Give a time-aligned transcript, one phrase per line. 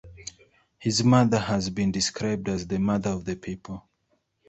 [0.79, 3.85] His mother has been described as "the mother of the people".